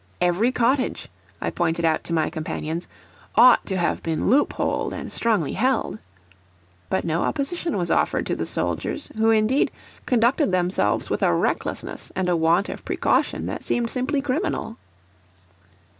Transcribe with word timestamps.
Every 0.19 0.51
cottage, 0.51 1.09
I 1.39 1.51
pointed 1.51 1.85
out 1.85 2.03
to 2.05 2.11
my 2.13 2.31
companions, 2.31 2.87
ought 3.35 3.63
to 3.67 3.77
have 3.77 4.01
been 4.01 4.31
loopholed, 4.31 4.93
and 4.93 5.11
strongly 5.11 5.53
held. 5.53 5.99
But 6.89 7.03
no 7.05 7.21
opposition 7.21 7.77
was 7.77 7.91
offered 7.91 8.25
to 8.25 8.35
the 8.35 8.47
soldiers, 8.47 9.11
who, 9.15 9.29
indeed, 9.29 9.69
conducted 10.07 10.51
themselves 10.51 11.11
with 11.11 11.21
a 11.21 11.31
recklessness 11.31 12.11
and 12.15 12.29
a 12.29 12.35
want 12.35 12.67
of 12.67 12.83
precaution 12.83 13.45
that 13.45 13.63
seemed 13.63 13.91
simply 13.91 14.23
criminal. 14.23 14.77